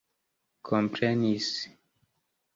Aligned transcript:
komprenis 0.69 1.53